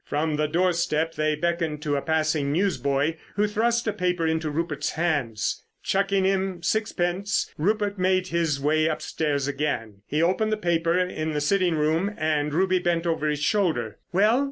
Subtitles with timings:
[0.03, 4.93] From the doorstep they beckoned to a passing newsboy, who thrust a paper into Rupert's
[4.93, 5.63] hands.
[5.83, 10.01] Chucking him sixpence Rupert made his way upstairs again.
[10.07, 13.99] He opened the paper in the sitting room, and Ruby bent over his shoulder.
[14.11, 14.39] "Well?"